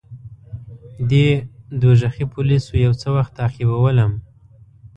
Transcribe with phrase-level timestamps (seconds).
[1.09, 1.27] دې
[1.81, 4.11] دوږخي پولیسو یو څه وخت تعقیبولم.